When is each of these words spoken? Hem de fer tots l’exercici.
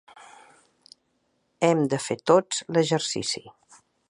Hem 1.69 1.83
de 1.93 2.01
fer 2.09 2.19
tots 2.33 2.67
l’exercici. 2.75 3.49